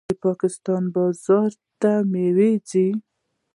د 0.09 0.11
پاکستان 0.25 0.83
بازار 0.95 1.51
ته 1.81 1.91
میوې 2.11 2.51
ځي. 2.69 2.87